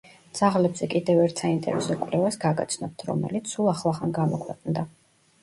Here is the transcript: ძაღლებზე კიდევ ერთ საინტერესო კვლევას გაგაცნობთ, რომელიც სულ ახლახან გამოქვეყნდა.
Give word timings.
ძაღლებზე 0.37 0.87
კიდევ 0.93 1.19
ერთ 1.25 1.43
საინტერესო 1.43 1.97
კვლევას 2.05 2.39
გაგაცნობთ, 2.47 3.07
რომელიც 3.11 3.53
სულ 3.55 3.71
ახლახან 3.75 4.19
გამოქვეყნდა. 4.19 4.89